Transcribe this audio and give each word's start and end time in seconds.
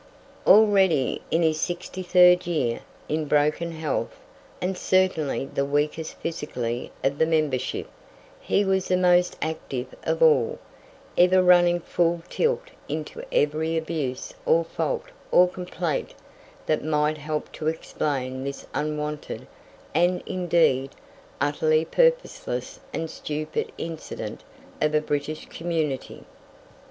Already 0.47 1.21
in 1.29 1.43
his 1.43 1.59
63rd 1.59 2.47
year, 2.47 2.79
in 3.07 3.25
broken 3.25 3.71
health, 3.73 4.19
and 4.59 4.75
certainly 4.75 5.45
the 5.45 5.63
weakest 5.63 6.15
physically 6.15 6.91
of 7.03 7.19
the 7.19 7.25
membership, 7.27 7.87
he 8.39 8.65
was 8.65 8.87
the 8.87 8.97
most 8.97 9.37
active 9.43 9.93
of 10.01 10.23
all, 10.23 10.57
ever 11.19 11.43
running 11.43 11.79
full 11.79 12.23
tilt 12.29 12.71
into 12.89 13.21
every 13.31 13.77
abuse 13.77 14.33
or 14.43 14.63
fault 14.63 15.03
or 15.29 15.47
complaint 15.47 16.15
that 16.65 16.83
might 16.83 17.19
help 17.19 17.51
to 17.51 17.67
explain 17.67 18.43
this 18.43 18.65
unwonted, 18.73 19.45
and, 19.93 20.23
indeed, 20.25 20.89
utterly 21.39 21.85
purposeless 21.85 22.79
and 22.91 23.07
stupid 23.11 23.71
incident 23.77 24.43
of 24.81 24.95
a 24.95 24.99
British 24.99 25.45
community. 25.49 26.23